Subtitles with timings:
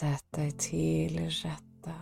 [0.00, 1.94] Sätt dig till rätta.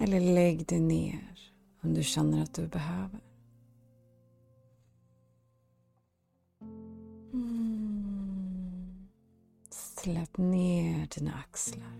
[0.00, 3.20] Eller lägg dig ner om du känner att du behöver.
[7.32, 9.08] Mm.
[9.70, 11.96] Släpp ner dina axlar.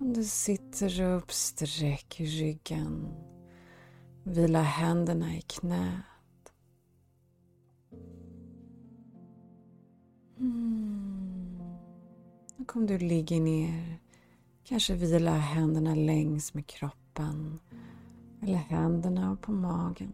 [0.00, 3.08] Om du sitter upp, sträck ryggen.
[4.24, 6.52] Vila händerna i knät.
[10.38, 11.09] Mm.
[12.60, 13.98] Nu om du ligger ner,
[14.64, 17.60] kanske vila händerna längs med kroppen.
[18.42, 20.12] Eller händerna på magen.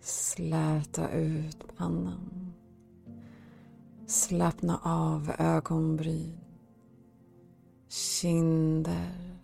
[0.00, 2.52] Släta ut pannan.
[4.06, 6.40] Slappna av ögonbryn,
[7.88, 9.38] kinder,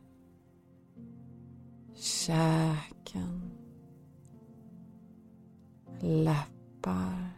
[1.95, 3.56] käken,
[6.01, 7.31] läppar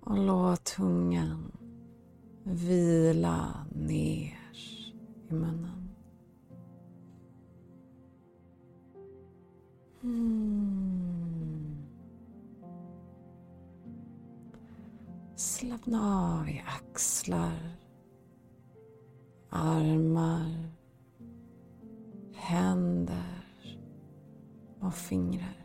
[0.00, 1.52] och låt tungan
[2.42, 4.38] vila ner
[5.28, 5.88] i munnen.
[10.02, 10.50] Mm.
[15.36, 17.76] Slappna av i axlar,
[19.50, 20.70] armar,
[22.34, 23.78] händer
[24.80, 25.59] och fingrar.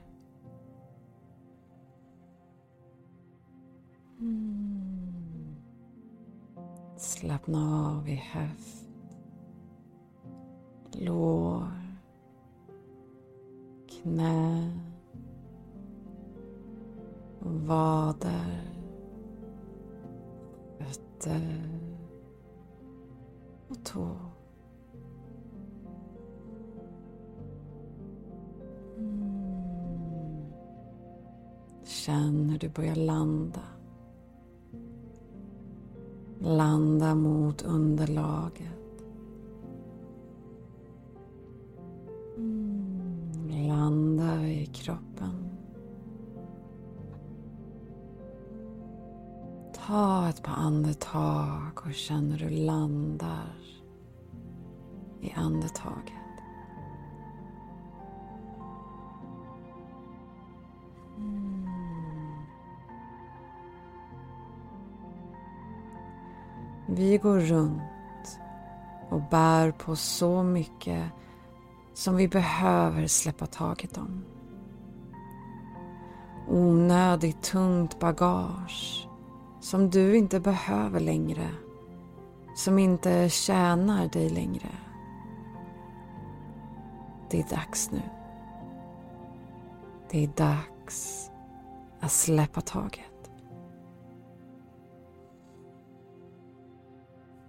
[4.25, 5.55] Mm.
[6.97, 8.89] Slappna av i höft,
[10.91, 11.67] lår,
[13.87, 14.71] knä,
[17.39, 18.61] vader,
[20.79, 21.79] fötter
[23.67, 24.07] och tå.
[28.97, 30.45] Mm.
[31.83, 33.74] Känn hur du börjar landa.
[36.45, 38.67] Landa mot underlaget.
[42.37, 43.67] Mm.
[43.67, 45.49] Landa i kroppen.
[49.87, 53.55] Ta ett par andetag och känn hur du landar
[55.21, 56.24] i andetaget.
[66.97, 68.39] Vi går runt
[69.09, 71.03] och bär på så mycket
[71.93, 74.23] som vi behöver släppa taget om.
[76.47, 79.07] Onödigt tungt bagage
[79.59, 81.49] som du inte behöver längre.
[82.55, 84.69] Som inte tjänar dig längre.
[87.29, 88.01] Det är dags nu.
[90.11, 91.29] Det är dags
[91.99, 93.14] att släppa taget.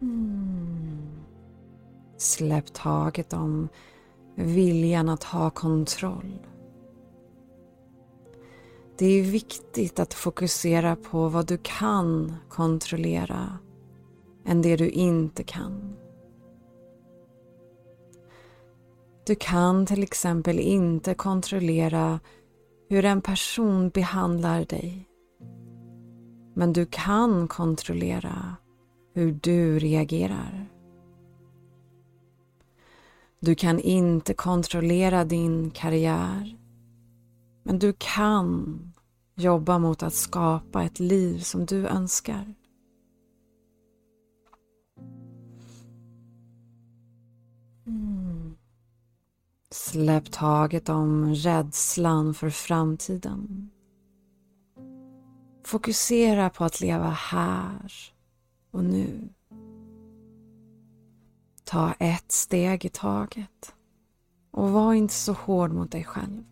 [0.06, 1.08] Mm.
[2.16, 3.68] Släpp taget om
[4.34, 6.46] viljan att ha kontroll.
[8.98, 13.58] Det är viktigt att fokusera på vad du kan kontrollera
[14.46, 15.96] än det du inte kan.
[19.26, 22.20] Du kan till exempel inte kontrollera
[22.88, 25.08] hur en person behandlar dig.
[26.54, 28.56] Men du kan kontrollera
[29.16, 30.66] hur du reagerar.
[33.40, 36.56] Du kan inte kontrollera din karriär.
[37.62, 38.78] Men du kan
[39.34, 42.54] jobba mot att skapa ett liv som du önskar.
[47.86, 48.56] Mm.
[49.70, 53.70] Släpp taget om rädslan för framtiden.
[55.64, 58.15] Fokusera på att leva här
[58.76, 59.28] och nu.
[61.64, 63.74] Ta ett steg i taget
[64.50, 66.44] och var inte så hård mot dig själv.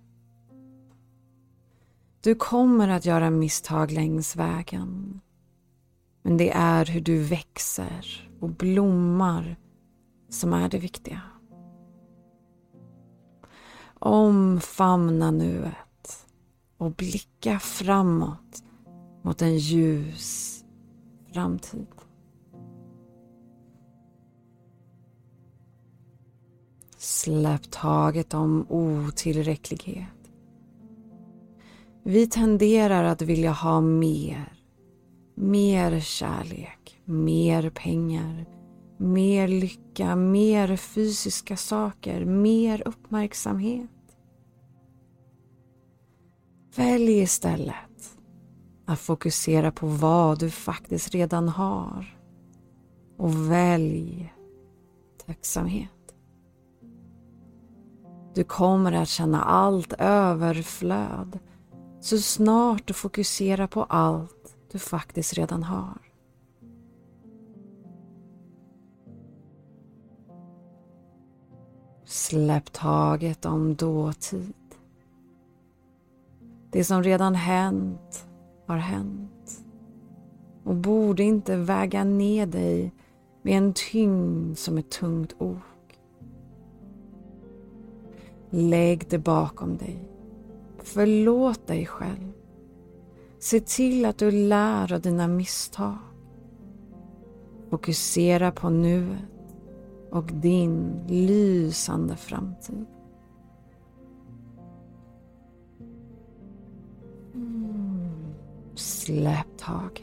[2.21, 5.21] Du kommer att göra misstag längs vägen.
[6.23, 9.57] Men det är hur du växer och blommar
[10.29, 11.21] som är det viktiga.
[13.99, 16.27] Omfamna nuet
[16.79, 18.65] och blicka framåt
[19.23, 20.65] mot en ljus
[21.35, 21.87] framtid.
[27.25, 30.31] Släpp taget om otillräcklighet.
[32.03, 34.53] Vi tenderar att vilja ha mer.
[35.37, 38.47] Mer kärlek, mer pengar,
[38.99, 43.91] mer lycka, mer fysiska saker, mer uppmärksamhet.
[46.77, 48.17] Välj istället
[48.87, 52.19] att fokusera på vad du faktiskt redan har.
[53.17, 54.33] Och välj
[55.27, 55.91] tacksamhet.
[58.35, 61.39] Du kommer att känna allt överflöd
[62.01, 65.99] så snart du fokuserar på allt du faktiskt redan har.
[72.05, 74.55] Släpp taget om dåtid.
[76.71, 78.27] Det som redan hänt
[78.67, 79.65] har hänt
[80.65, 82.93] och borde inte väga ner dig
[83.43, 85.74] med en tyngd som ett tungt ok.
[88.57, 90.09] Lägg det bakom dig
[90.79, 92.33] Förlåt dig själv.
[93.39, 95.97] Se till att du lär av dina misstag.
[97.71, 99.19] Fokusera på nuet
[100.11, 102.87] och din lysande framtid.
[107.35, 108.35] Mm.
[108.75, 110.03] Släpp taget.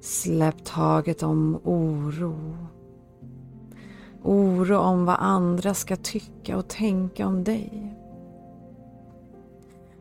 [0.00, 2.56] Släpp taget om oro.
[4.26, 7.96] Oro om vad andra ska tycka och tänka om dig.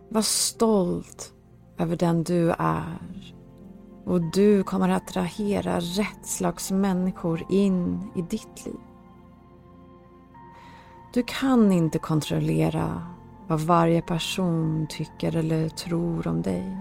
[0.09, 1.33] Var stolt
[1.77, 3.35] över den du är
[4.05, 8.79] och du kommer att attrahera rätt slags människor in i ditt liv.
[11.13, 13.01] Du kan inte kontrollera
[13.47, 16.77] vad varje person tycker eller tror om dig.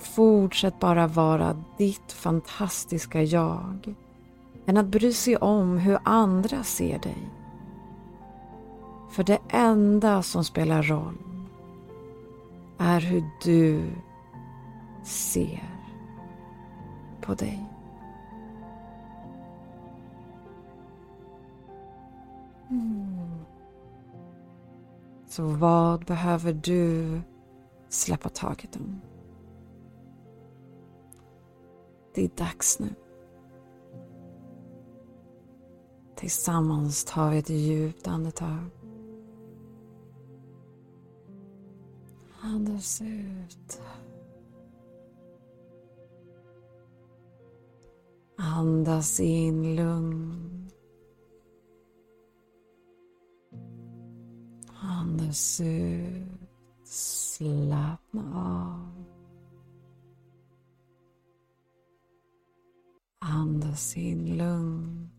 [0.00, 3.94] Fortsätt bara vara ditt fantastiska jag
[4.66, 7.30] än att bry sig om hur andra ser dig.
[9.10, 11.18] För det enda som spelar roll
[12.78, 13.90] är hur du
[15.04, 15.70] ser
[17.20, 17.66] på dig.
[22.70, 23.30] Mm.
[25.28, 27.20] Så vad behöver du
[27.88, 29.00] släppa taget om?
[32.14, 32.94] Det är dags nu.
[36.20, 38.70] Tillsammans tar vi ett djupt andetag.
[42.40, 43.80] Andas ut.
[48.36, 50.70] Andas in lugn.
[54.82, 56.50] Andas ut.
[56.84, 59.04] Slappna av.
[63.18, 65.10] Andas in lugn.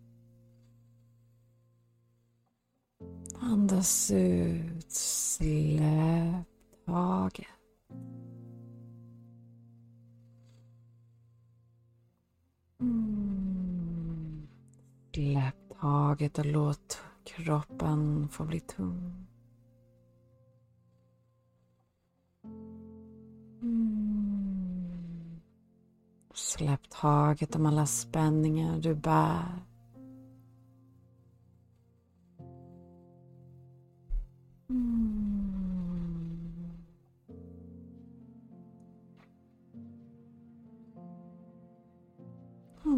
[3.43, 4.91] Andas ut.
[4.91, 6.47] Släpp
[6.85, 7.47] taget.
[12.81, 14.47] Mm.
[15.13, 19.27] Släpp taget och låt kroppen få bli tung.
[23.61, 25.41] Mm.
[26.33, 29.70] Släpp taget om alla spänningar du bär.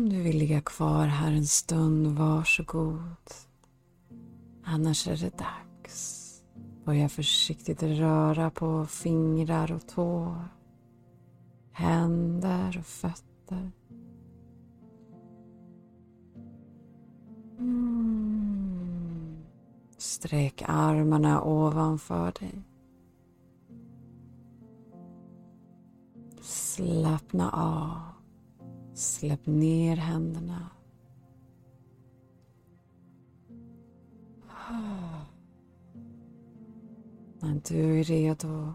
[0.03, 3.31] Om du vill ligga kvar här en stund, varsågod.
[4.63, 6.29] Annars är det dags.
[6.85, 10.47] Börja försiktigt röra på fingrar och tår.
[11.71, 13.71] Händer och fötter.
[17.59, 19.43] Mm.
[19.97, 22.61] Sträck armarna ovanför dig.
[26.41, 28.12] Slappna av.
[28.93, 30.69] Släpp ner händerna.
[37.39, 38.73] När du är redo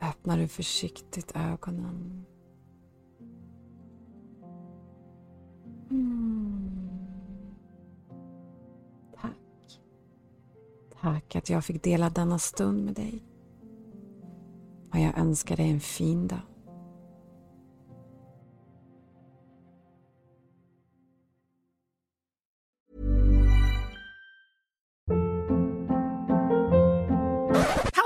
[0.00, 2.24] öppnar du försiktigt ögonen.
[5.90, 6.88] Mm.
[9.20, 9.80] Tack.
[11.00, 13.22] Tack att jag fick dela denna stund med dig.
[14.92, 16.53] Och jag önskar dig en fin dag.